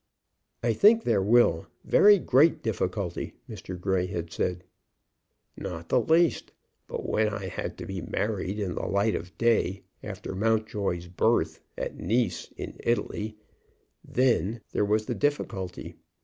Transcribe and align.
"I 0.63 0.73
think 0.73 1.03
there 1.03 1.21
will; 1.21 1.67
very 1.83 2.17
great 2.17 2.63
difficulty," 2.63 3.35
Mr. 3.47 3.79
Grey 3.79 4.07
had 4.07 4.31
said. 4.33 4.63
"Not 5.55 5.89
the 5.89 5.99
least. 6.01 6.53
But 6.87 7.07
when 7.07 7.29
I 7.29 7.45
had 7.45 7.77
to 7.77 7.85
be 7.85 8.01
married 8.01 8.57
in 8.59 8.73
the 8.73 8.87
light 8.87 9.13
of 9.13 9.37
day, 9.37 9.83
after 10.01 10.33
Mountjoy's 10.33 11.05
birth, 11.07 11.61
at 11.77 11.99
Nice, 11.99 12.51
in 12.57 12.77
Italy, 12.79 13.37
then 14.03 14.61
there 14.71 14.85
was 14.85 15.05
the 15.05 15.13
difficulty. 15.13 15.93